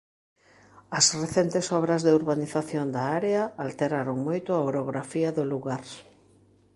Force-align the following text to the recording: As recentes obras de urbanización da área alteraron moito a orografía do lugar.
As 0.99 1.05
recentes 1.21 1.65
obras 1.79 2.01
de 2.03 2.11
urbanización 2.19 2.85
da 2.95 3.03
área 3.19 3.43
alteraron 3.65 4.17
moito 4.27 4.49
a 4.53 4.65
orografía 4.69 5.29
do 5.37 5.43
lugar. 5.53 5.83